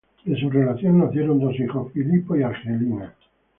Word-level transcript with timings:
De 0.25 0.35
su 0.35 0.49
relación 0.49 0.97
nacieron 0.97 1.39
dos 1.39 1.53
hijos: 1.59 1.91
Filippo 1.93 2.35
y 2.35 2.41
Angelina. 2.41 3.13